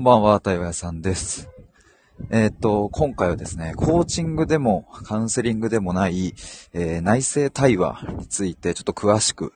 [0.00, 1.50] こんばんは、対話屋さんです。
[2.30, 6.34] えっ、と、今回はですね、コーチングでもカウンセリングでもない、
[6.72, 9.52] えー、内政対話についてちょっと詳しく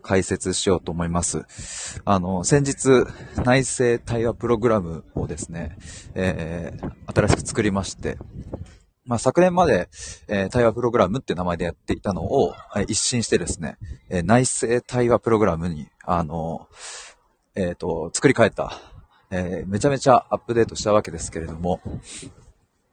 [0.00, 1.44] 解説しようと思います。
[2.06, 3.04] あの、先日、
[3.44, 5.76] 内政対話プログラムをですね、
[6.14, 8.16] えー、新しく作りまして、
[9.04, 9.90] まあ、昨年まで、
[10.26, 13.76] えー、対話プログラムって名前でやっていたのを、えー、一新してですね、
[14.08, 16.66] えー、内政対話プログラムに、あの、
[17.54, 18.80] えっ、と、作り変えた、
[19.32, 21.80] えめちゃめちゃアップデートしたわけですけれども、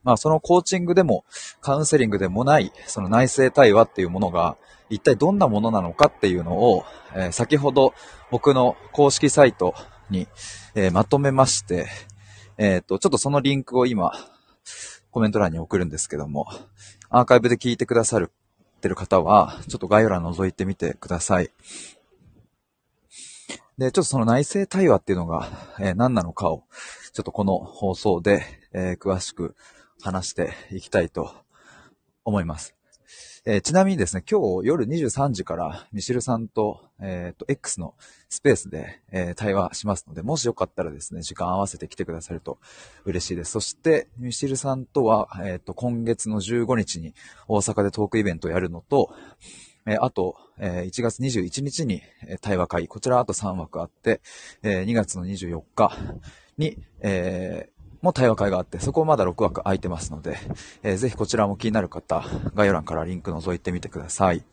[0.03, 1.25] まあ、そのコーチングでも、
[1.61, 4.57] カウンセリングでもない、その内政対話っていうものが、
[4.89, 7.93] 一体どんなものなのかっていうのを、えー、先ほど
[8.31, 9.75] 僕の公式サイト
[10.09, 10.27] に、
[10.73, 11.87] えー、まとめまして、
[12.57, 14.11] えっ、と、ちょっとそのリンクを今、
[15.11, 16.47] コメント欄に送るんですけども、
[17.09, 18.31] アーカイブで聞いてくださる
[18.77, 21.51] ってる方は、ちょっと概要欄覗いてみてください。
[23.79, 25.47] で、ちょっとその内政対話っていうのが、
[25.79, 26.65] えー、何なのかを、
[27.13, 28.43] ちょっとこの放送で、
[28.73, 29.55] えー、詳しく
[30.01, 31.33] 話していきたいと
[32.25, 32.75] 思います。
[33.45, 37.95] えー、ちなみにですね、今日夜23時からミシルさんと、えっ、ー、と、X の
[38.27, 42.59] スペースで、えー、対話しますので、もしよかったらですね、時間合わせて来てくださると
[43.05, 43.51] 嬉しいです。
[43.51, 47.13] そして、ミシルさんとは、えっ、と、今月の15日に
[47.47, 49.15] 大阪でトークイベントをやるのと、
[49.89, 54.21] えあと、え1月21日にえ対話会、こちらあと3枠あって、
[54.61, 55.91] え2月の24日
[56.57, 57.69] に、え
[58.01, 60.37] も対話会があって、そこまだ6枠空いてますので、
[60.83, 62.23] えー、ぜひこちらも気になる方、
[62.53, 64.43] 概要欄からリンク覗いてみてください。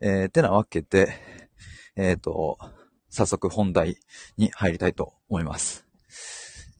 [0.00, 1.14] えー、てなわけで、
[1.96, 2.58] えっ、ー、と、
[3.08, 3.98] 早速本題
[4.36, 5.86] に入りたいと思います。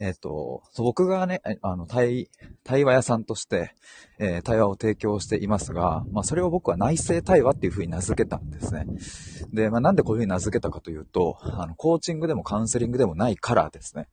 [0.03, 2.29] えっ、ー、と、僕がね、あの、対、
[2.65, 3.73] 対話屋さんとして、
[4.19, 8.85] えー、対話を提供していますが、まあ、それを僕は内政対話っていう風に名付けたんですね。
[9.53, 14.09] で、まあ、なんでこういう風に名付けたかというと、あの、コーチングでもカウンセリングでもないからですね。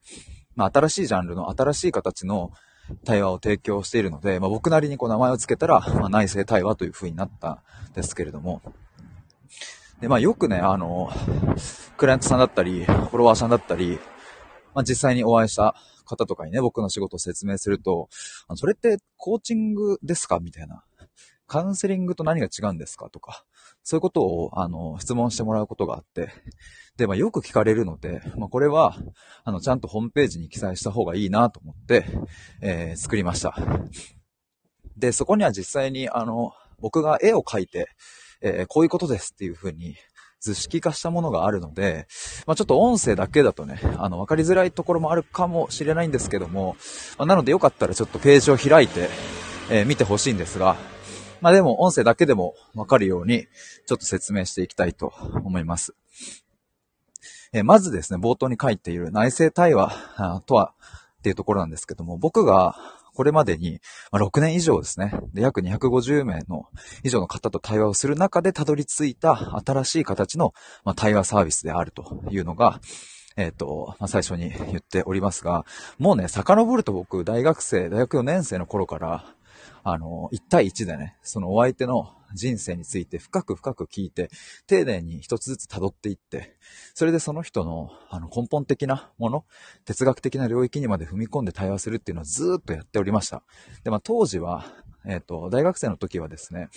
[0.56, 2.52] まあ、新しいジャンルの新しい形の
[3.04, 8.62] 対話を提供しているので、まあ、僕なりにこう名前を付けたら、まあ、内政対話という風になったんですけれども、
[10.02, 11.12] で、まあよくね、あの、
[11.98, 14.00] クライアントさんだったり、フォロワーさんだったり、
[14.74, 15.76] まあ、実際にお会いした
[16.06, 18.10] 方とかにね、僕の仕事を説明すると、
[18.56, 20.84] それってコーチングですかみたいな。
[21.50, 23.44] カウンセリングと何が違うんですかとか、
[23.84, 26.30] そういうことを、あの、質問してもらうことがあって、
[26.96, 28.96] で、まあ、よく聞かれるので、まあ、これは、
[29.44, 32.06] あの、ちゃんとホームページに記載した方がいいなと思って、
[32.62, 33.56] えー、作りました。
[34.96, 37.90] で、そこには実際に、あの、僕が絵を描いて、
[38.42, 39.96] えー、こういうことですっていうふうに、
[40.40, 42.08] 図式化したものがあるので、
[42.48, 46.78] まあ、ちょっと音声だけだとね、あの、わかりづらいところもあるかもしれないんですけども、
[47.18, 49.10] まあ、なのでよかったらちょっとページを開いて、
[49.70, 50.78] えー、見てほしいんですが、
[51.42, 53.48] まあ、でも音声だけでもわかるように、
[53.86, 55.14] ちょっと説明していきたいと
[55.44, 55.94] 思います。
[57.52, 60.74] えー、まずですね、冒頭に書いている内政対話とは
[61.20, 62.76] っていうところなんですけども、僕が
[63.20, 63.82] これまでに、
[64.14, 65.12] ま6年以上ですね。
[65.34, 66.70] で、約250名の
[67.04, 70.54] 以上の方と対話をする中でたどり着いた新しい形の、
[70.86, 72.80] ま対話サービスであるというのが、
[73.36, 75.66] えっ、ー、と、まあ、最初に言っておりますが、
[75.98, 79.26] もうね、遡ると僕、大学生、大学4年生の頃から、
[79.84, 84.30] あの、1対1でね、そのお相手の人生について深く深く聞いて、
[84.68, 86.56] 丁寧に一つずつ辿っていって、
[86.94, 89.46] それでその人のあの根本的なもの、
[89.86, 93.44] 哲学的な領域にまで踏み込んで対話するっていうのをずっとやっておりました。
[93.84, 94.66] で、まあ当時は、
[95.06, 96.70] えっ、と、大学生の時はですね、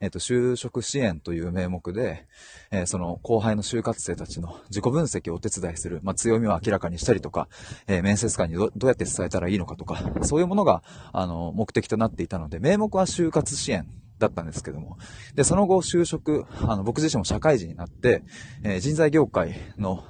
[0.00, 2.26] えっ、と、就職支援という名目で、
[2.70, 7.48] えー、その後輩の就活生たちの自己分析をお手伝いする、まあ、強みを明らかにしたりとか、
[7.86, 10.82] え面接官にどうやって伝えたらいいのかとか、そういうものが、
[11.12, 13.86] あの、目的となっていたので、名目は就活支援
[14.18, 14.98] だったんですけども。
[15.34, 18.22] で、その後就職、あの、僕自身も社会人になって、
[18.62, 20.04] えー、人材業界の、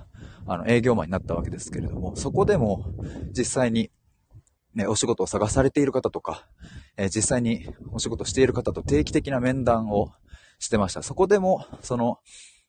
[0.46, 2.86] あの、営業マンになったわけですけれども、そこでも
[3.36, 3.90] 実際に、
[4.76, 6.46] ね、お仕事を探されている方とか、
[6.96, 10.12] えー、実際にお仕事している方と定期的な面談を
[10.58, 11.02] してました。
[11.02, 12.18] そこでも、その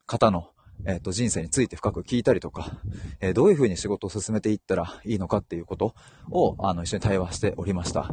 [0.05, 0.51] 方の、
[0.85, 2.79] えっ、ー、と、人生について深く聞いたりとか、
[3.19, 5.95] えー、どういうふうに仕事を進めていったらいいのかっていうこと
[6.31, 8.09] を、あの、一緒に対話しておりました。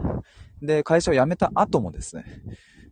[0.61, 2.25] で、会社を辞めた後もですね、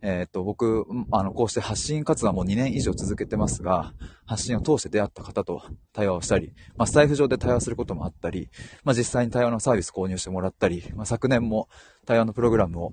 [0.05, 3.93] えっ、と、僕、あの、こうして発信活動はもう2年以上続けてますが、
[4.25, 5.63] 発信を通して出会った方と
[5.93, 8.49] 対話をしたり、まあ、スタイフ上で対話することもあったり、
[8.83, 11.69] まあ、実際に対話のサービス購入してもらったり、まあ、昨年も
[12.05, 12.91] 対話のプログラムを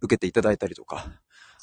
[0.00, 1.08] 受けていただいたりとか、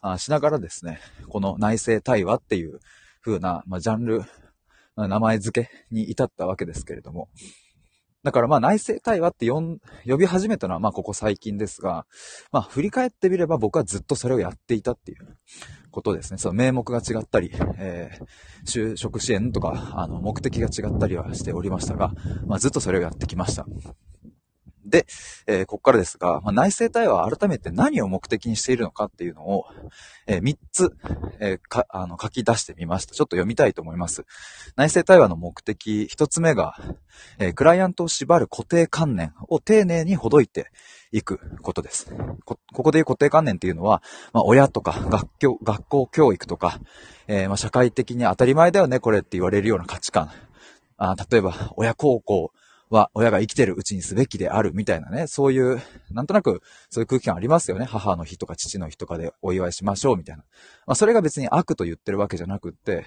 [0.04, 2.81] あしながらですね、この内政対話っていう
[3.24, 4.22] 風な、まあ、ジャンル、
[4.96, 7.30] 名前付けに至ったわけですけれども、
[8.23, 12.06] だからまあ内政対話って呼ん呼び始めたのはまあここ最近ですが、
[12.51, 15.38] まあ振り返ってみれば僕はずっとそれをやっていたっていう
[15.89, 16.38] ことですね。
[16.38, 22.13] その名目が違ったり、えー、就職支援とか、あの、目的が違ったりはしておりましたが、
[22.45, 23.65] まあずっとそれをやってきました。
[24.91, 25.07] で、
[25.47, 29.65] えー、ここからですが、まあ、内政対話は改めて何を目的にしているのかっていうのを、
[30.27, 30.95] えー、3つ、
[31.39, 33.15] えー、か、あの、書き出してみました。
[33.15, 34.25] ちょっと読みたいと思います。
[34.75, 36.75] 内政対話の目的、1つ目が、
[37.39, 40.71] え、クライアントを縛る固定観念を丁寧にほどいて
[41.11, 42.13] いくことです。
[42.45, 44.03] こ、ここでいう固定観念っていうのは、
[44.33, 46.79] まあ、親とか学校、学校教育とか、
[47.27, 50.31] え、まあ、社会的に当たり前だよね、これって言われるような価値観。
[50.97, 52.51] あ例えば、親孝行、
[52.91, 57.85] は親が生きてるうちにすべきであるみたいなね、そういう、なんとなくそういう空気感ありますよね。
[57.85, 60.43] 母の日とか父の日とかでお祝いしましょうみたいな。
[60.85, 63.05] まあそれが別に悪と言ってるわけじゃなくって、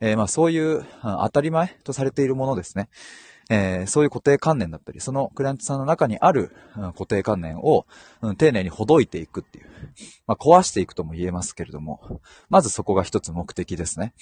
[0.00, 2.88] えー、まあそういう、当たり前とされているものですね。
[3.50, 7.86] えー、そういう固定観念だったり、そのクライアントさんの中にある、うん、固定観念を、
[8.22, 9.66] うん、丁寧にほどいていくっていう。
[10.26, 14.14] まあ壊していくとも言えますけれども、まずそこが一つ目的ですね。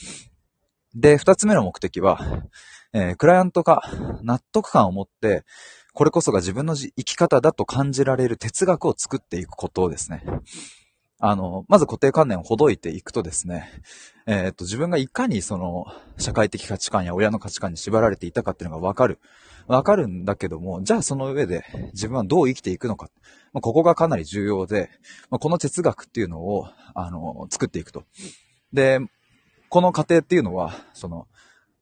[0.94, 2.20] で、二つ目の目的は、
[2.92, 3.82] えー、クライアントが
[4.22, 5.44] 納得感を持って、
[5.94, 10.24] これこそが自分の生き方だと感じられる哲学を作っていくことをですね。
[11.18, 13.68] あの、まず固定観念をほどいていくとですね、
[14.26, 15.86] えっ、と、自分がいかにその、
[16.18, 19.20] 社会的価値観や親の価値観に縛られていたかっていうのがわかる。
[19.68, 23.08] わかるんだけども、じゃあその上で自分はどう生きていくのか。
[23.52, 24.90] まあ、ここがかなり重要で、
[25.30, 28.04] まあ、この哲学っていうのを、あの、作っていくと。
[28.72, 28.98] で、
[29.72, 31.26] この過程っていうのは、その、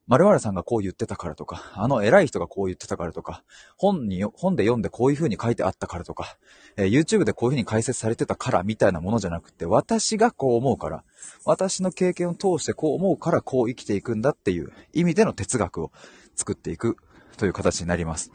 [0.06, 3.42] 〇〇さんがこう言ってたからとか、あの偉い人がこう言ってたからとか、
[3.76, 6.36] 本に、本で読んでこういう風に書いてあったからとか、
[6.76, 11.02] えー、YouTube でこういう風に解説されてたからみたいなものじゃなくて、私がこう思うから、
[11.44, 15.90] 私の経験を通してこう思うからこう生きていくんだっていう意味での哲学を
[16.36, 16.96] 作っていく
[17.38, 18.30] という形になります。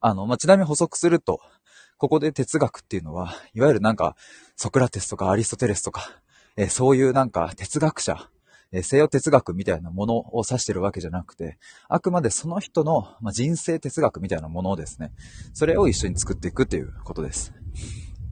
[0.00, 1.40] あの、まあ、ちなみに補足すると、
[1.96, 4.14] ここで哲学っていうのは、いわゆるなんか、
[4.56, 6.20] ソクラテスとかアリストテレスとか、
[6.56, 8.30] え、そういうなんか哲学者
[8.72, 11.58] え西洋哲学みたいなものを指してるわけじゃなくて、
[11.88, 15.12] あくまでその人の、ま人生哲学みたいなものをですね、
[15.54, 17.52] それを一緒に作っていくということです。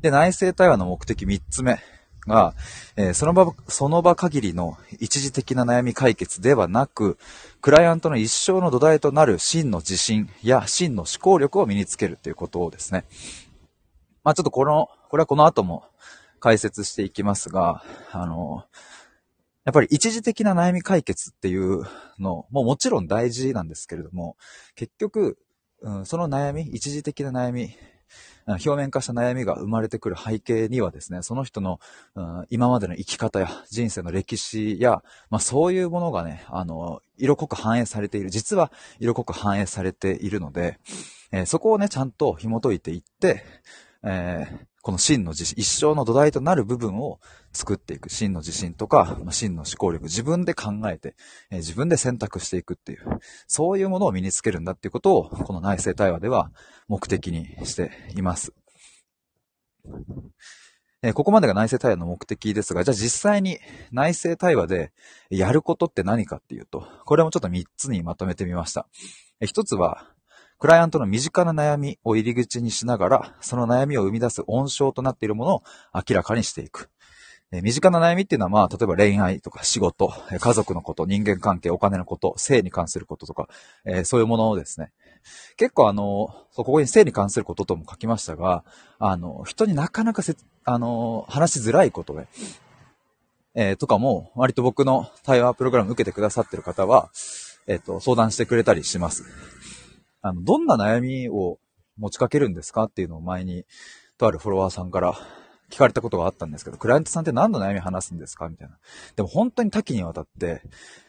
[0.00, 1.78] で、内政対話の目的3つ目
[2.26, 2.54] が、
[2.96, 7.16] えー、その場、その場限りの一時的な悩み解決ではなく、
[7.60, 13.04] クライアントの一生の土台となる真の自信や真の思考力を身につけるということをですね。
[14.24, 15.84] まあちょっとこの、これはこの後も
[16.44, 17.82] 解説していきますが、
[18.12, 18.64] あの、
[19.64, 21.84] やっぱり一時的な悩み解決っていう
[22.18, 24.36] のももちろん大事なんですけれども、
[24.74, 25.38] 結局、
[25.80, 27.74] うん、その悩み、一時的な悩み、
[28.46, 31.80] 表面化した悩みが生まれてくる背景にはですね、その人の、
[32.14, 38.28] うん、今までの生き方や人生の歴史や、まあそういうものがね、あの、色濃く反映されている。
[38.28, 38.70] 実は
[39.00, 40.78] 色濃く反映されているので、
[41.32, 43.42] えー、そこをね、ちゃんと紐解いていって、
[44.02, 47.18] えー、この真の自信、一生の土台となる部分を
[47.54, 48.10] 作っていく。
[48.10, 51.16] 真の自信とか、ま、真の思考力、自分で考えて、
[51.50, 52.98] えー、自分で選択していくっていう、
[53.46, 56.52] そういうものを身につけるんだっていうことを、この内政対話では
[56.86, 58.52] 目的にしています。
[61.02, 63.60] えー、ここまでが内政対話の目的ですが、じゃあ実際に
[63.90, 64.92] 内政対話で
[65.30, 68.86] やることって何かっていうと、これもちょっと3つにまとめてみました。
[69.40, 70.13] えー、1つは、
[70.64, 75.62] クライアントの身近な悩みを入り口にしながら、その悩みを生み出す温床となっているものを
[75.92, 76.88] 明らかにしていく。
[77.52, 83.50] え身近な悩みっていうのは、まあ、例えば恋愛とか仕事、家族のこと、人間関係、お金のこと、性に関することとか、
[83.84, 84.90] えー、そういうものをですね。
[85.58, 88.64] 結構あの、ここに性に関することとも書きましたが、
[88.98, 92.26] あの、人になかなかせ、あの、話しづらいことで、
[93.54, 97.10] えー、とかも、割と僕の対話プログラム受けてくださってる方は、
[97.66, 99.24] えっ、ー、と、相談してくれたりします。
[100.24, 101.58] あの、どんな悩みを
[101.98, 103.66] 持ちかけるんですかっていうのを前に、
[104.16, 105.12] とあるフォロワーさんから
[105.70, 108.78] 聞かれたことがあったんですけど、クライアントさんって何の悩み話すんですかみたいな。
[109.16, 110.62] でも本当に多岐にわたって、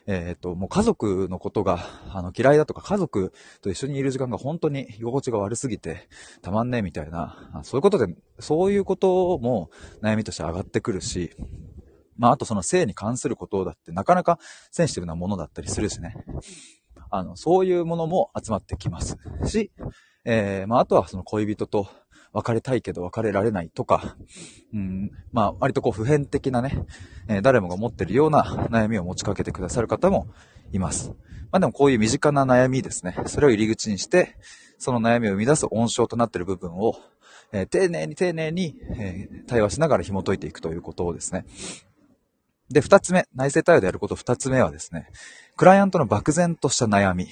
[0.05, 1.79] えっ、と、もう家族のことが、
[2.11, 3.31] あの、嫌いだとか、家族
[3.61, 6.09] と一緒にいる時間が本当に居心地が悪すぎて、
[6.41, 9.69] たまんねえみたいな、そういうことで、そういうことも
[10.01, 11.31] 悩みとして上がってくるし、
[12.17, 14.39] まあ、あとその性に関することだってなかなか
[14.71, 16.17] センシティブなものだったりするしね。
[17.17, 19.71] あの、そういうものも集まってきますし、
[20.25, 21.87] えー、まあ、あとはその恋人と
[22.33, 24.17] 別れたいけど別れられないとか、
[24.73, 26.85] うん、まあ、割とこう普遍的なね、
[27.29, 30.27] えー、誰もが持ってるような悩みを持ちかけてくださる方も
[30.73, 31.09] います。
[31.51, 33.15] まあでもこういう身近な悩みですね。
[33.27, 34.35] それを入り口にして、
[34.77, 36.95] その悩みを生み出す温床となっている部分を、
[37.53, 41.45] えー、丁寧に丁寧に、えー、対話しながら紐解いていくということをですね。
[42.69, 45.07] で、二つ目、内政対話でやること二つ目はですね、
[45.57, 47.27] クライアントの漠然とした悩み、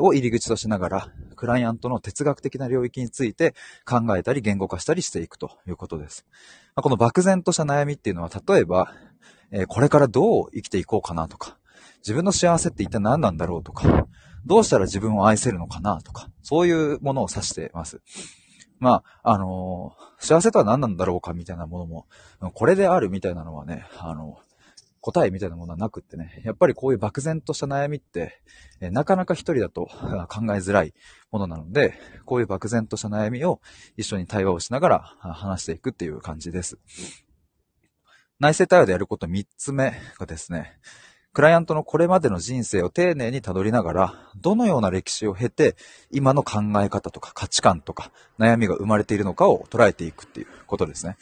[0.00, 6.24] を入り口としながら、クライアントの哲学的な領域について考えたり言語化したりしていくということです。
[6.74, 8.94] この漠然とした悩みっていうのは、例えば、
[9.68, 11.58] これからどう生きていこうかなとか、
[11.98, 14.06] 自分の幸せって一体何なんだろうとか、
[14.46, 18.00] どうしたら自分を愛せるのかなとか、そういうものを指しています。
[18.78, 22.06] まあ、あのー、幸せとは何なんだろうかみたいなものも、
[22.54, 24.38] これであるみたいなのはね、あの、
[25.04, 28.40] 答えみたいなものはなくってね、やっぱりこういう漠然とした悩みって、
[28.80, 30.94] えなかなか一人だと考えづらい
[31.30, 31.92] ものなので、
[32.24, 33.60] こういう漠然とした悩みを
[33.98, 36.78] 一緒に対話をしながら話していくっていう感じです。
[38.40, 40.78] 内政対話でやること三つ目がですね、
[41.34, 45.76] クライアントのこれまでの人生を丁寧にたどりながら、どのような歴史を経て、
[46.12, 51.18] 今の考え方とか価値観とか悩みが生まれているのかを捉えていくっていうことですね。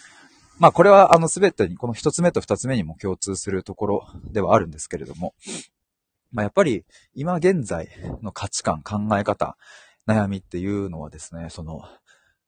[0.58, 5.34] まあこれはあの全てに、この一つ目と二つ目にも共通するところではあるんですけれども、
[6.30, 7.88] まあやっぱり今現在
[8.22, 9.56] の価値観、考え方、
[10.06, 11.82] 悩みっていうのはですね、その、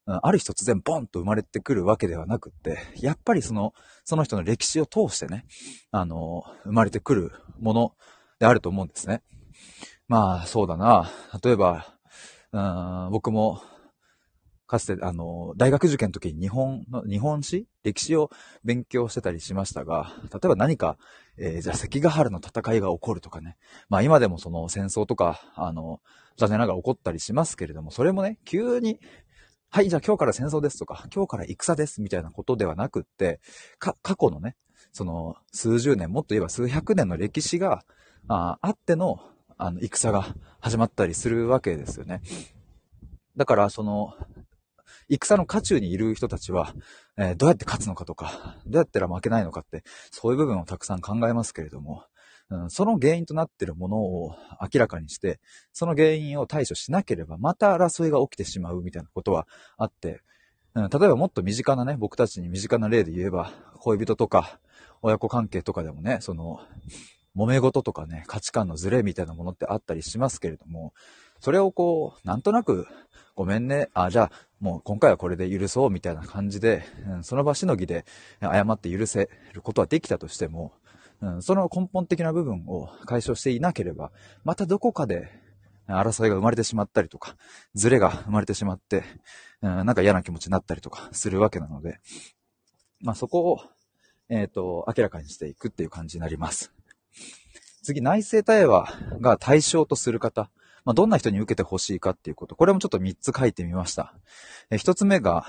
[0.06, 3.73] ある日突然ボンと生まれてくるわけではなくって、やっぱりその、
[4.04, 5.46] その人の歴史を通してね、
[5.90, 7.92] あの、生まれてくるもの
[8.38, 9.23] であると思うんですね。
[10.08, 11.11] まあ、そうだな。
[11.42, 11.94] 例えば、
[12.52, 13.62] うん僕も、
[14.75, 18.31] かつて、あの、大学受験の時に日本の、日本史歴史を
[18.64, 20.99] 勉強してたりしましたが、例えば何か、
[21.37, 23.57] えー、じゃあ関ヶ原の戦いが起こるとかね。
[23.88, 26.00] まあ今でもその戦争とか、あの、
[26.37, 28.99] 残念ながら起こったりしますけれども、それもね、急に
[29.71, 33.40] はい、じゃあ今日から戦争ですとか、今日から戦ですみたいなことではなくって、
[33.78, 34.54] か、過去のね、
[34.93, 37.85] その数十年、もっと言えば数百年の歴史が、
[38.28, 39.21] ああっての、
[39.59, 42.23] あの、戦が始まったりするわけですよね。
[43.37, 44.14] だから、その、
[45.08, 46.75] 戦の渦中にいる人たちは、
[47.16, 52.04] えー、どうやって勝つのかとか、どうやったら負けないのかって、そういう部分をたくさん考えますけれども、
[52.50, 55.40] うん、その原因となっているものを明らかにして、
[55.73, 59.46] その原因を対処しなければ、また争いが起きてしまうみたいなことは
[59.76, 60.20] あって、
[60.75, 64.58] うん、例えばもっと身近なね、僕たちに身近な例で言えば、恋人とか、
[65.02, 66.61] 親子関係とかでもね、その、
[67.37, 70.92] 揉め事とかね、価値観のズレみたいなものってあったりしますけれども、
[71.40, 72.87] それをこう、なんとなく、
[73.34, 74.32] ごめんね、あ、じゃあ、
[74.64, 78.06] もう今回はこれで許そうみたいな感じで、うん、その場しのぎで
[78.40, 80.73] 謝って許せることはできたとしても、
[81.21, 84.11] うん、その根本的な部分を解消していなければ、
[84.42, 85.28] またどこかで
[85.87, 87.37] 争いが生まれてしまったりとか、
[87.75, 89.04] ズレが生まれてしまって、
[89.61, 91.99] うん、なんか嫌な気持ちになったりとかするわけなので、
[93.02, 93.61] まあそこを、
[94.30, 96.73] えっ、ー、と、明らかにしていくっていう感じになります。
[97.83, 98.88] 次、内政対話
[99.21, 100.49] が対象とする方。
[100.84, 102.56] まあ、どんな人に受けてほしいかっていうこと。
[102.56, 104.14] これもちょっと3つ書いてみました。
[104.70, 105.46] え1つ目が、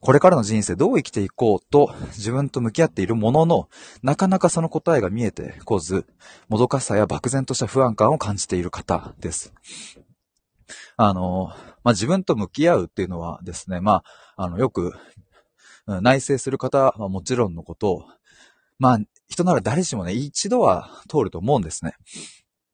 [0.00, 3.68] これからの人生どう生きていこうと自分と向き合っているものの、
[4.02, 6.06] なかなかその答えが見えてこず、
[6.48, 9.52] もどかしさや漠然とした不安感を感じている方です。
[10.96, 14.02] あの、まあ、自分と向き合うっていうのはですね、ま
[14.36, 14.92] あ、あの、よく、
[16.02, 18.04] 内省する方はもちろんのことを、
[18.78, 18.98] まあ、
[19.28, 21.94] 人なら誰しもね、一度は通ると思うんですね。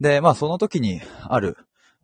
[0.01, 1.57] で、まあ、その時にある、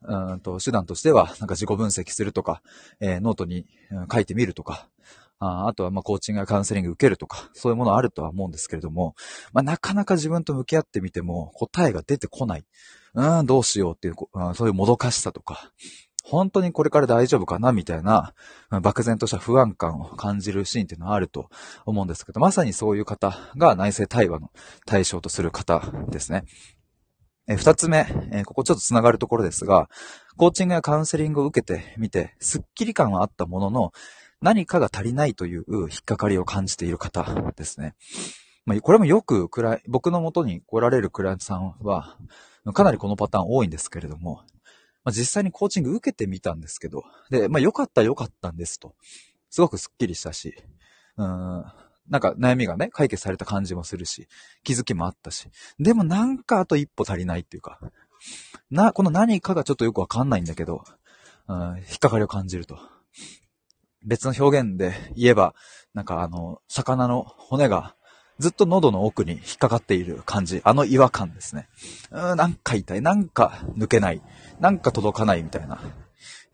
[0.03, 2.63] うんと手段としては、なんか自己分析するとか、
[3.01, 3.67] えー、ノートに
[4.13, 4.89] 書いてみるとか、
[5.41, 9.15] ああとは、ま、コーチングやカウンセリング受けるとか、そういうものあるとは思うんですけれども、
[9.53, 12.65] まあ、なかなか自分と向き合ってみても、答えが出てこない。
[13.15, 14.15] うん、どうしようっていう、
[14.55, 15.73] そういうもどかしさとか、
[16.23, 18.35] 本当にこれから大丈夫かなみたいな、
[18.83, 21.49] 漠然とした不安感を感じるシーンっていうのはあると
[21.87, 24.51] 思うんですけど、まさにそういう方が内政対話の
[24.85, 26.45] 対象とする方ですね。
[27.51, 29.91] え二つ目、えここちょっと繋がるところですが、
[30.37, 33.93] コーチングやカウンセリングを受けてみて、スッキリ感はあったものの、
[34.41, 37.97] 何かが足りないという引っかかりを感じている方ですね。
[38.67, 39.51] まあ、これもよく、
[39.89, 42.17] 僕の元に来られるクライアントさんは、
[42.73, 44.45] かなりこのパターン多いんですけれども、
[45.03, 48.95] まあ、実際にコーチング受けてみたんですけど、で、まあ、良かった良かったんですと。
[49.49, 50.55] すごくスッキリしたし、
[51.17, 51.65] うん、
[52.11, 54.29] なんか悩みがね、解決された感じもするし、
[54.65, 55.49] 気づきもあったし、
[55.79, 57.79] でもなんかあと一歩足りないっていうか、
[58.71, 60.85] な、この何かがちょっとよくわかんないんだけど、
[61.49, 62.79] うん、引っかかりを感じると。
[64.05, 65.55] 別の表現で言えば、
[65.95, 67.95] なんかあの、魚の骨が
[68.41, 70.63] ずっと喉の奥に引っかかっている感じ。
[70.65, 71.69] あの違和感ですね。
[72.11, 73.03] うん、なんか痛い。
[73.03, 74.23] なんか抜けない。
[74.59, 75.81] なんか届かないみたいな。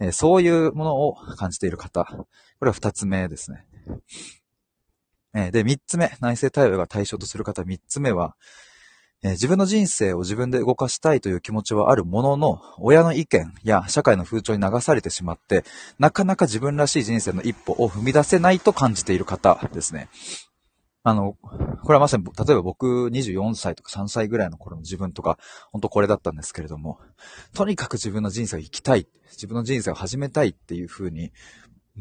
[0.00, 2.04] えー、そういうものを感じている方。
[2.04, 2.26] こ
[2.62, 3.66] れは二つ目ですね。
[5.50, 6.06] で、三つ目。
[6.20, 8.36] 内政対応が対象とする方三つ目は、
[9.22, 15.64] え、自分の人生を自分で動かしたいという気持ちはあるものの、親の意見や社会の風潮に流されてしまって、
[15.98, 20.08] なかなか自分らしい人生の一歩を踏み出せないと感じている方ですね。
[21.02, 21.36] あの、
[21.84, 25.38] これはまさに、例えば僕24歳とか3歳ぐらいの頃の自分とか、
[25.70, 26.98] 本当これだったんですけれども、
[27.54, 31.32] とにかく自分の人生を生きたい、自分の人生を始めたいっていう風に、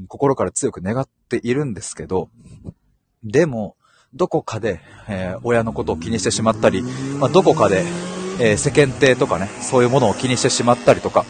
[0.07, 2.29] 心から強く願っているんですけど、
[3.25, 3.75] でも、
[4.13, 4.79] どこかで、
[5.09, 6.83] えー、親のことを気にしてしまったり、
[7.19, 7.83] まあ、どこかで、
[8.39, 11.25] えー、世間体とかね、そういうものを気にしてしまったりとか、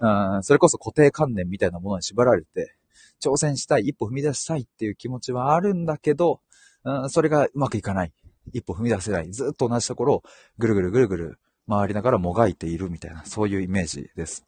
[0.00, 2.74] うん、それこそ固定観念みたいなものに縛られて、
[3.22, 6.40] 挑戦したい、一歩踏み出したいっていう気持ちはあるんだけど、
[6.84, 8.12] うん、それがうまくいかない。
[8.54, 9.30] 一歩踏み出せない。
[9.30, 10.22] ずっと同じところを
[10.58, 14.46] ぐるぐるぐるぐる回りながらもがいているみたいな、そういうイメージです。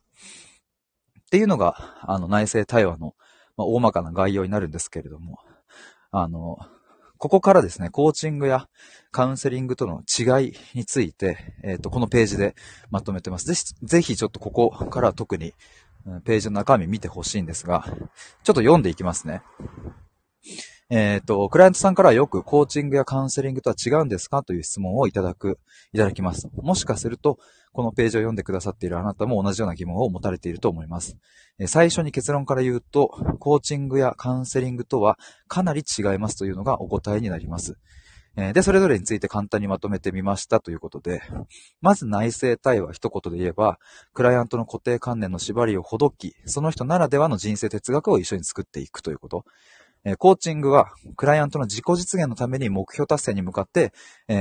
[1.21, 3.15] っていうのが、あの、内政対話の、
[3.59, 5.39] まあ、大まかな概要になるんですけれども、
[6.13, 6.59] あの、
[7.17, 8.69] ここからですね、コーチングや
[9.11, 12.55] カウンセリングとの違いについて、えっ、ー、と、このページで
[12.91, 13.47] まとめてます。
[13.47, 15.55] ぜひ、ぜひちょっとここから特に、
[16.25, 18.03] ページの中身見てほしいんですが、ちょっ
[18.43, 19.43] と読んでいきますね。
[20.95, 25.59] えっ、ー、と、クライアントさんからはよくコーチングやカウンセリングとは違うんですかという質問をいただく、
[25.95, 26.51] いただきます。
[26.55, 27.39] もしかすると、
[27.73, 31.17] このページを読んでくださっているあなたも同じような疑問を持たれていると思います。
[31.67, 33.09] 最初に結論から言うと、
[33.39, 35.19] コーチングやカウンセリングとは
[35.49, 37.79] かなり違いますというのがお答えになります。
[38.35, 41.23] で、それぞれについて簡単にまとめてみましたということで、
[41.81, 43.79] まず内政対話一言で言えば、
[44.13, 49.45] クライアントの固定観念の縛りをほどき、その人ならではの人生哲学を一緒に作っていくということ。
[50.19, 53.93] コーチングは、クライアントの自己実現のために目標達成に向かって、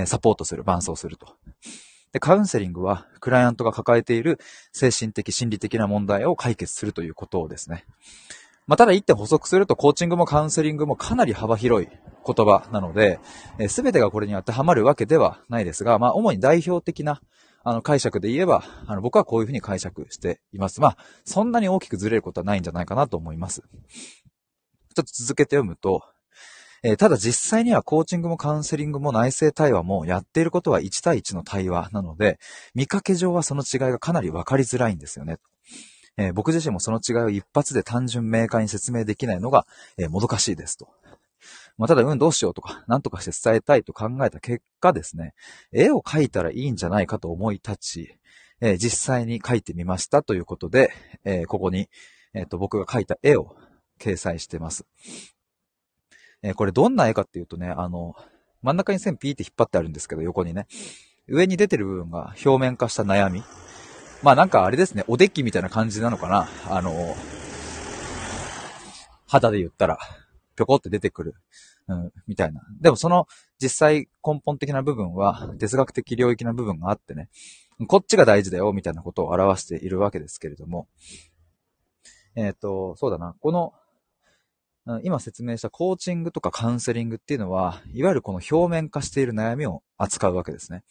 [0.06, 1.36] サポートする、伴走すると。
[2.14, 4.40] で、カウンセリングは、クライアントが抱えている
[4.74, 7.86] 精神的、心理的な問題を解決するということをですね。
[8.68, 13.20] まあ、ただ一点補足すると、コーチングもカウンセリングもかなり幅広い言葉なので、
[13.70, 17.22] す、べ、てがこれに当てはまるわけではないですが、まあ、主に代表的な、
[17.64, 20.82] あの、解釈で言えば、あの、僕はこういうふうに解釈しています。
[20.82, 23.64] まあ、そんなに大きくずれることはないんじゃないかなと思います。
[24.94, 26.04] ちょっと続けて読むと、
[26.84, 32.40] えー、ただ実際にはコーチングもカウンセリングも内政対話もやっていることは1対1の対話なので、
[32.74, 35.38] 見かけ上はその違いがかなり分かりづらいんですよね。
[36.18, 39.66] えー、僕自身もその違いを一発で単純明快に説明できないのが、
[39.98, 40.90] えー、もどかしいですと。
[41.78, 45.34] まあ、ただ、うん、どうしようとか、何とかして伝えたいと考えた結果ですね、
[45.72, 48.16] 絵を描いたらいいんじゃないかと思い立ち、
[48.60, 50.92] えー、実際に描いてみましたということで、
[51.26, 51.90] え、ここに、
[52.34, 53.56] えっ、と、僕が描いた絵を
[54.02, 54.86] 掲載してます。
[56.44, 58.16] えー、これどんな絵かっていうとね、あの、
[58.62, 60.68] 真ん中に線ピーって引っ張ってあるんですけど、横にね。
[61.28, 63.44] 上に出てる部分が表面化した悩み。
[64.24, 66.48] まあなんかあれですね、おデッキみたいな感じなのかな。
[66.70, 67.16] あの、
[69.28, 69.98] 肌で言ったら、
[70.56, 71.36] ぴょこって出てくる。
[71.88, 72.62] うん、みたいな。
[72.80, 73.28] でもその
[73.60, 77.30] 実際根本的な部分は哲学的領域な部分があってね、
[77.88, 80.88] こっちが大事だよ、みたいなことを表しているわけですけれども。
[82.36, 83.36] えっ、ー、と、そうだな。
[83.40, 83.74] この
[85.04, 90.84] 今説明したコーチングとかカウンセリングっていうのは、いわゆるこの表面化している悩みを扱うわけですね。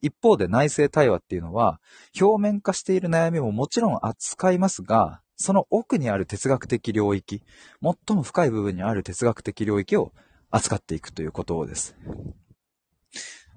[0.00, 1.80] 一方で内政対話っていうのは、
[2.18, 7.42] 表面化している悩みももちろん扱いますが、その奥にある哲学的領域、
[7.82, 10.12] 最も深い部分にある哲学的領域を
[10.50, 11.96] 扱っていくということです。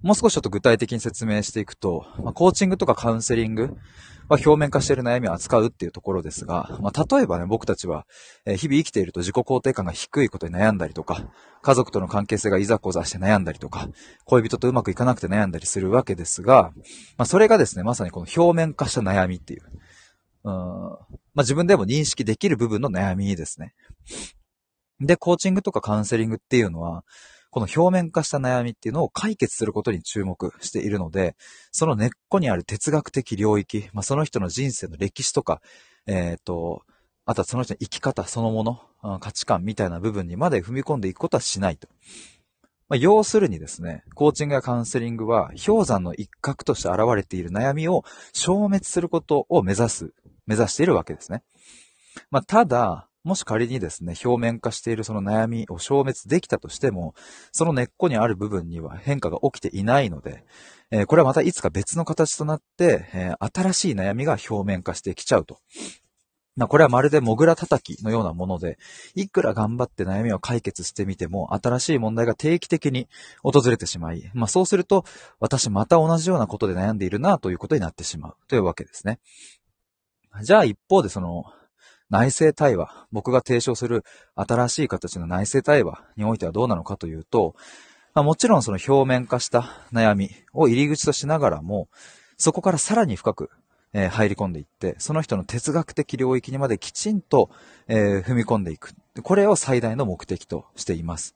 [0.01, 3.77] もう少しちょっと具体的に説明していくと、まあ、コーチングとかカウンセリング
[4.27, 8.07] は表面化している悩みを扱うっていうところですが、まあ、例えばね、僕たちは、
[8.45, 11.29] え日々生きていると自己肯定感が低いことに悩んだりとか、
[11.61, 13.89] 家族との関係性がいざこざして悩んだりとか、
[14.25, 16.71] 恋人とうまくいかなくて悩んだりするわけですが、
[17.17, 19.63] まあ、それがですね、まさにこの表面化した悩みっていう、
[20.45, 20.97] うんま
[21.37, 23.73] あ、自分でも認識できる部分の悩みですね。
[25.01, 27.03] で、コーチングとかカウンセリングっていうのは、
[27.51, 31.35] この表面化した悩みっていうのを解決することに注目しているので、
[31.71, 35.61] その根っこにある哲学的領域、まあ、その人の人生の歴史とか、
[36.07, 36.83] えっ、と、
[37.25, 41.89] あとはその人の生き方そのもの、価値観みたいな部分にまで踏み込んでいくことはしないと。
[42.87, 50.13] まあ、要するにですね、コーチングやカウンセリングは氷山の一角として現れている悩みを消滅することを目指す、
[50.45, 51.43] 目指しているわけですね。
[52.29, 57.13] まあ、ただ、もし仮にですね、表面化しているその悩みを消滅できたとしても、
[57.51, 60.43] その根っこにある部分には変化が起きていないので、
[60.89, 65.59] えー、これはまたいつか別の形となって、えー、新しい悩みが表面化してきちゃうと。
[66.57, 68.77] まあ、これはまるでモグラ叩きのようなもので、
[69.15, 73.07] いくら頑張って悩みを解決してみても、新しい問題が定期的に
[73.41, 75.05] 訪れてしまい、まあ、そうすると、
[75.39, 79.19] 私また同じようなことで悩んでいるなということになってしまうというわけですね。
[80.43, 81.45] じゃあ一方でその、
[82.11, 84.03] 内政対話、僕が提唱する
[84.35, 87.55] 新しい形の内政対話においてはどうなのかというと、
[88.13, 91.87] まあ、もちろんその表面化した悩みを入り口としながらも、
[92.37, 93.49] そこからさらに深く、
[93.93, 97.49] えー、入り込んでいって、その人の哲学的領域にまできちんと、
[97.87, 98.93] えー、踏み込んでいく。
[99.23, 101.35] これを最大の目的としています。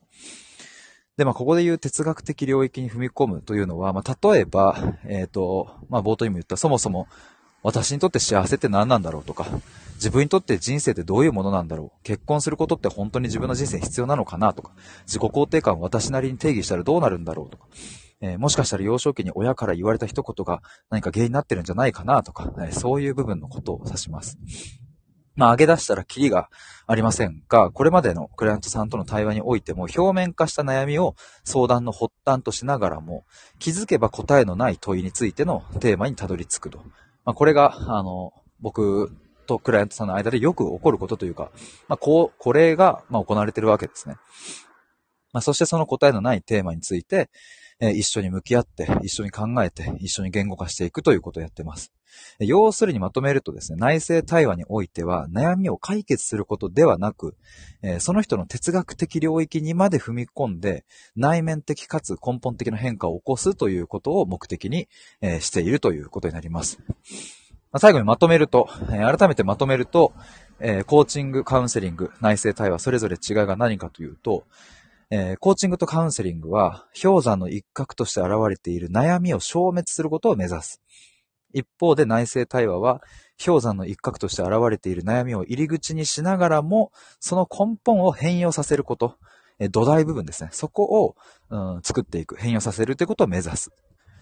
[1.16, 7.08] で、まあ、ここで言う哲学的領域に踏み込むというのは、まあ、例えば、えっ、ー、と、まあ、冒頭にも言った、そもそも、
[7.66, 9.44] 私にとって幸せって何なんだろうとか、
[9.96, 14.70] 自分にとって人生ってどういうものなんだろう結婚することって本当に自分の人生必要なのかなとか、
[15.04, 17.66] 自己肯定感を私なりに定義したらどうなるんだろうとか、
[18.20, 24.38] えー、もしかしたら幼少期に親から言われた一言が何か原因になってるんじゃないかなとか、えー、そういう部分のことを指します。
[25.34, 26.48] まあ、上げ出したらキリが
[26.86, 33.24] ありませんが、これまでのクライアントさんとの対話においても、表面化した悩みを相談の発端としながらも、
[33.58, 36.80] 気づけば答えのない問いについてのテーマにたどり着くと。
[37.26, 39.12] まあ、これが、あの、僕
[39.46, 41.50] とクライアントさんの間でよく起こることというか、
[41.88, 44.14] まあ、こう、これが、まあ行われてるわけですね。
[45.32, 47.28] まあ、そしてその答えのないテーマについて、
[47.80, 51.92] え一緒に向き合って、一緒に考えて、一緒に言語化していくということをやってます。
[52.38, 57.36] 要するにまとめるとですね、内政対話においては悩みを解決することではなく、
[57.82, 60.84] えその人の哲学的領域にまで踏み込んで、
[61.16, 64.88] 内面的かつ根本的な変化を起こすということを目的に、
[65.20, 66.78] えしているということになります。
[67.78, 70.14] 最後にまとめると、え改めてまとめると、
[70.60, 74.44] えコーチング、カウンセリング、内政対話、それぞれ違いが何かというと、
[75.10, 80.80] えー、コーチングとカウンセリングは、氷山の一角として現れている悩みを消滅することを目指す。
[81.52, 83.02] 一方で内政対話は、
[83.44, 86.90] 氷山の一角として現れている悩みを入り口にしながらも、
[87.20, 89.16] その根本を変容させること、
[89.58, 90.50] え土台部分ですね。
[90.52, 91.16] そこを、
[91.50, 93.70] うん、作っていく、変容させるということを目指す。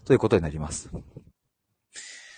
[0.05, 0.91] ということになります。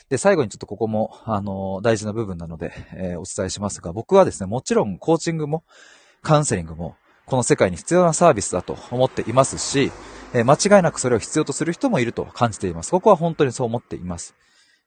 [0.08, 5.64] で、最後にちょっとここも、あのー、大事な部分なので、えー、お伝えしますが、僕はですね、もちろんコーチングも、
[6.22, 9.90] カウンセリングも、この世界に必要なサービスだと思っていますし、
[10.32, 12.92] え間違いなくそれを必要とする人もいると感じています。
[12.92, 14.36] ここは本当にそう思っています。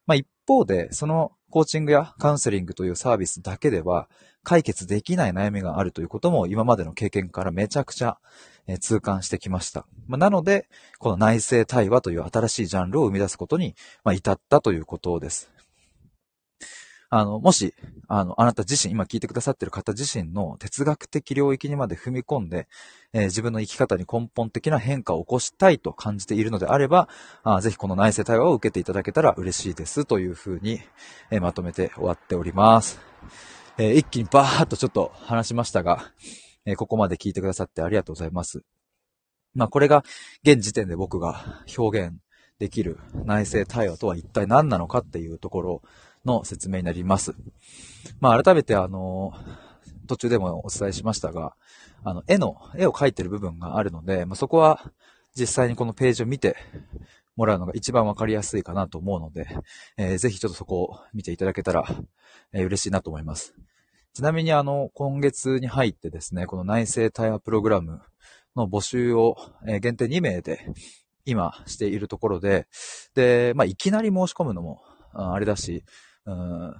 [0.07, 4.07] まあ、一方で、そのコーチングやカウンセリングというサービスだけでは
[4.43, 8.17] 解決できない悩みがあるということも今までの経験からめちゃくちゃ
[8.79, 9.85] 痛感してきました。
[10.07, 13.75] まあ、なので、この内政対話という新しいジャンルを生み出すことに
[14.05, 15.51] 至ったということです。
[17.11, 17.73] あの、もし、
[18.07, 22.67] あの、あなた自身、今聞いてくださってる方自身の哲学的領域にまで踏み込んで、
[23.13, 27.09] えー、自分の生き方に根本的な変化を起こしたいと感じているのであれば、
[27.43, 30.81] あぜひこの内政対話を受けていただけたら嬉しいですというふうに、
[31.31, 32.99] えー、まとめて終わっております。
[33.79, 36.11] えー、一気にバーっとちょっと話しましたが、
[36.65, 38.61] えここまで聞いてくださってありがとうございます。
[39.55, 40.03] まあこれが
[40.43, 42.17] 現時点で僕が表現
[42.59, 45.81] できる内政対話とは一体何なのかっていうところを
[46.25, 47.33] の説明になります。
[48.19, 49.33] まあ、改めてあの、
[50.07, 51.55] 途中でもお伝えしましたが、
[52.03, 54.91] あの、絵の、絵を描いてる部分があるので、まあ、そこは
[55.35, 56.55] 実際にこのページを見て
[57.35, 59.47] もらうのが一番わかりやすいかなと思うので、
[59.97, 61.85] えー、ぜひちょっとそこを見ていただけたら、
[62.51, 63.53] えー、嬉しいなと思います。
[64.13, 68.01] ちなみにあの、今月に入ってですね、この内政対話プログラム
[68.55, 70.65] の募集を、えー、限定2名で
[71.25, 72.67] 今しているところで、
[73.13, 74.81] で、まあ、いきなり申し込むのも、
[75.13, 75.83] あれだし、
[76.29, 76.33] う
[76.69, 76.75] ん、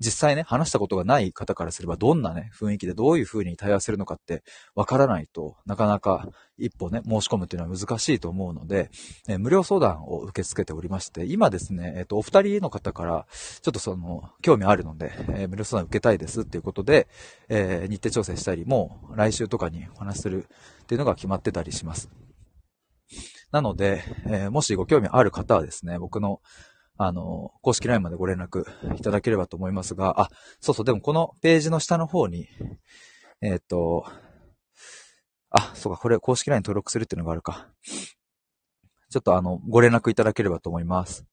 [0.00, 4.42] 実際ね、話したことがない方からすれば、どんなね、雰囲気でどういう風に対応するのかって
[4.74, 8.90] わからないとなかなか一歩ね、申し込むっていうのは難しいと思うので、
[9.28, 13.26] え無料相談を受け付けておりまして、今ですね、えっ、と、お二人の方から、
[13.62, 17.06] ちょっとその、興味あるので、え無料相談受けたいですっていうことで、
[17.48, 20.48] え日程調整したり、もう来週とかにお話する
[20.82, 22.10] っていうのが決まってたりします。
[23.52, 26.40] なので、えもしご興味ある方はですね、僕の
[26.96, 28.64] あの、公式 LINE までご連絡
[28.96, 30.30] いただければと思いますが、あ、
[30.60, 32.48] そうそう、でもこのページの下の方に、
[33.40, 34.04] えっ、ー、と、
[35.50, 37.68] あ、そうか、これ公式 LINE 登録するっていうのがあるか。
[39.10, 41.24] ちょっとあの、ご連絡いただければと思います。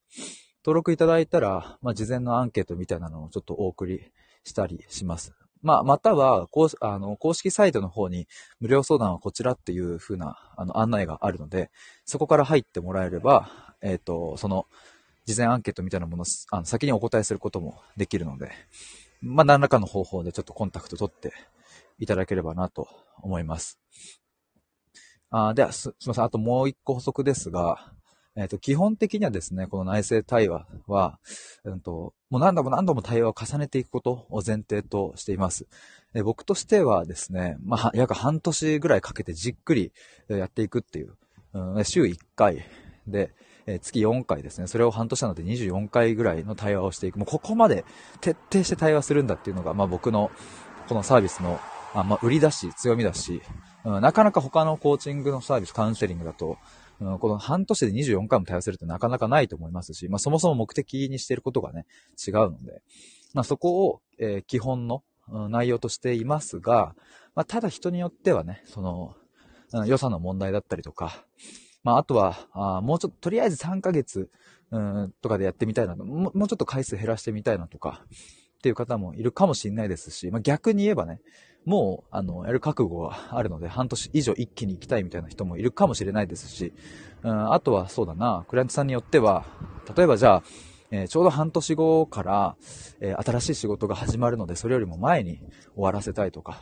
[0.64, 4.12] 登録いただいたら、まあ、事前のアンケートみたいなのをちょっとお送り
[4.44, 5.34] したりします。
[5.64, 8.28] まあ、または、公あの公式サイトの方に
[8.60, 11.72] 無料相談はこちらっていう風なあの案内があるので、
[12.06, 13.50] そこから入ってもらえれば、
[13.82, 14.66] えっ、ー、と、その
[15.26, 18.52] 事前アンケートみたいなものあの先にお答えすることもできるので、
[19.22, 21.34] まあ、何らかの方法でちょっとコンタクト取って
[22.00, 22.88] いただければなと
[23.22, 23.80] 思います。
[25.30, 26.24] あではす、すみません。
[26.26, 27.94] あともう一個補足ですが、
[28.36, 31.20] えっ、ー、と、基本的にはですね、この内政対話は、
[31.64, 35.68] うんと、もう何度も何度も対話を重ねていくことを前提としています。
[36.14, 39.92] え僕としてはですね、まあ、約半年ぐらいかけてじっくり
[40.30, 41.16] やっていくっていう、
[41.54, 42.66] うん、週1回
[43.08, 43.34] で、
[43.68, 47.20] え月4回ですね、それを半年なので24回ぐらいの対話をしていく。
[47.20, 47.86] もうここまで
[48.20, 50.32] 徹底して対話するんだっていうのが、まあ僕の
[50.88, 51.60] このサービスの、
[51.94, 53.42] あまあ、売りだし、強みだし、
[53.86, 56.58] うん、なかなか他のコーチングのサービス、カウンセリングだと、
[57.20, 61.86] この半年で24回も対応するってなかなかないと思いますし、まあそもそも目的にしていることがね、
[62.26, 62.82] 違うので、
[63.34, 65.04] まあそこを、えー、基本の、
[65.50, 66.94] 内容としていますが、
[67.36, 69.16] まあただ人によってはね、その、
[69.72, 71.26] うん、予算の問題だったりとか、
[71.84, 74.30] まあ、あとは、あもうちょっと、とりあえず3ヶ月、
[74.72, 78.06] うん、とかでやってみたいなも、もうちょっと回数減らしてみたいなとか、
[78.60, 81.20] っていう方もいるかもしれないですし、まあ、逆に言えばね、
[81.66, 86.74] もう、あの、やる覚悟はあるので、半年以上一気に行きたいみたいな人もいるかもしれないですし、
[87.24, 89.46] うん、あとはそうだな、クライアントさんによっては、
[89.96, 90.44] 例えばじゃあ、
[90.92, 92.56] えー、ちょうど半年後から、
[93.00, 95.40] えー、新しい仕事が始まるので、それよりも前に
[95.74, 96.62] 終わらせたいとか、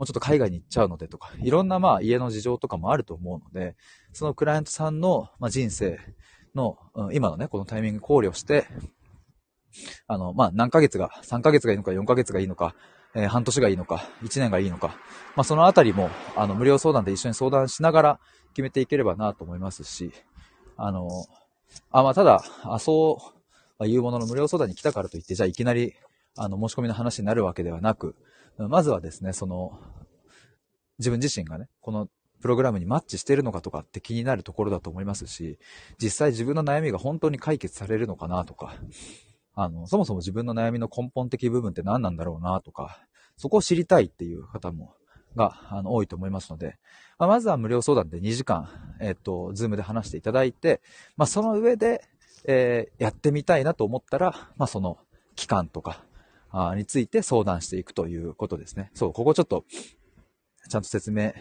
[0.00, 3.76] もうちょっと海外に行っちゃうのでとか、 いろんなまあ家の事情とかもあると思うので、
[4.14, 6.00] そのクライアントさんの、ま、人生
[6.54, 6.78] の、
[7.12, 8.66] 今のね、このタイミング考慮して、
[10.06, 12.74] あの、まあ、何ヶ月が、3ヶ月がいいのか4ヶ月がいいのか、
[13.14, 14.88] えー、半年がいいのか、1年がいいのか、
[15.36, 18.20] まあ、そのあたりも、あの、無料相談で一緒に相談しながら
[18.54, 20.12] 決めていければなと思いますし、
[20.78, 21.08] あの、
[21.90, 23.40] あ、まあ、ただ、あ、そう、
[23.78, 25.94] まあ、いうものの無料相談に来たからといって、じゃあいきなり、
[26.36, 28.16] あの、申し込みの話になるわけではなく、
[28.68, 29.78] まずはですね、その、
[30.98, 32.08] 自分自身がね、この
[32.40, 35.58] プログラムにマッチしてるのかとかって気になるところだと思いますし、
[36.02, 38.74] 実際自分の悩みが本当に解決されるのかなとか、
[39.54, 44.94] あの、そもそも自分の悩みの根本的部分って何なんだろうなとか、そこを知りたいっていう方も、
[45.36, 46.76] が、あの、多いと思いますので、
[47.18, 48.68] まあ、まずは無料相談で2時間、
[49.00, 50.80] えっ、と、ズームで話していただいて、
[51.16, 52.02] まあ、その上で、
[52.46, 54.98] えー、やってみたいなと思ったら、まあ、その
[55.36, 56.04] 期間とか、
[56.76, 58.90] について相談していくということですね。
[58.94, 59.64] そう、ここちょっと、
[60.68, 61.32] ちゃんと説明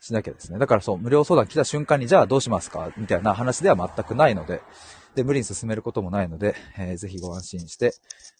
[0.00, 0.58] しなきゃですね。
[0.58, 2.92] だからそう、無料相談来た瞬間に、じゃあどうしますか？
[2.96, 4.60] みたいな話では全くないので、
[5.14, 7.92] で、無理に進めることもないので、えー、ぜひご安心して、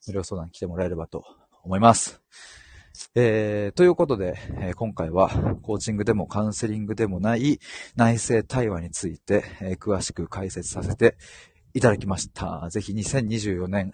[0.06, 1.24] 無料相談来てもらえればと
[1.62, 2.20] 思います。
[3.14, 5.30] えー、ということで、えー、今回は
[5.62, 7.58] コーチングでもカウンセリングでもない
[7.96, 11.16] 内政対話について、えー、詳しく解説させて
[11.72, 12.68] いただきました。
[12.70, 13.92] ぜひ2024年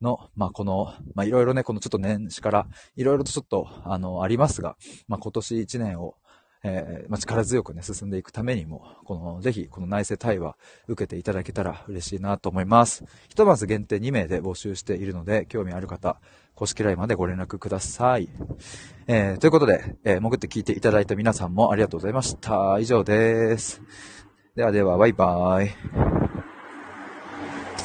[0.00, 4.76] の、まあ、この、まあ、いろいろね、このちょっと年始からいろいろとちょっと、あの、ありますが、
[5.08, 6.14] まあ、今年1年を
[6.64, 10.56] えー、まあ、力強くね、進んでいくためにも、この、ぜひ、この内政対話、
[10.88, 13.04] 受けていただけたら嬉しいなと思います。
[13.28, 16.20] ひとまず限定2名で募集しているので、興味ある方、
[16.54, 18.28] 公式 LINE までご連絡ください。
[19.06, 22.78] えー、ということで、えー、潜って聞いていただいた皆さんもありがとうございました。
[22.80, 23.80] 以上です。
[24.56, 26.47] ではでは、バイバーイ。